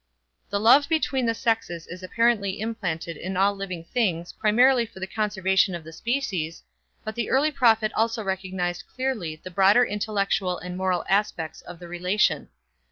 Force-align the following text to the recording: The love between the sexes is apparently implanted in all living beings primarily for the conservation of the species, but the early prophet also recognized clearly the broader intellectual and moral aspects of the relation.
The 0.49 0.59
love 0.59 0.89
between 0.89 1.27
the 1.27 1.35
sexes 1.35 1.85
is 1.85 2.01
apparently 2.01 2.59
implanted 2.59 3.17
in 3.17 3.37
all 3.37 3.53
living 3.55 3.85
beings 3.93 4.33
primarily 4.33 4.83
for 4.83 4.99
the 4.99 5.05
conservation 5.05 5.75
of 5.75 5.83
the 5.83 5.93
species, 5.93 6.63
but 7.03 7.13
the 7.13 7.29
early 7.29 7.51
prophet 7.51 7.91
also 7.93 8.23
recognized 8.23 8.87
clearly 8.87 9.35
the 9.35 9.51
broader 9.51 9.83
intellectual 9.85 10.57
and 10.57 10.75
moral 10.75 11.05
aspects 11.07 11.61
of 11.61 11.77
the 11.77 11.87
relation. 11.87 12.49